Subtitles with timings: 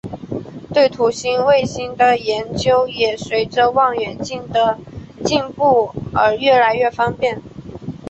[0.73, 4.79] 对土星卫星的研究也随着望远镜的
[5.23, 7.39] 进步而越来越方便。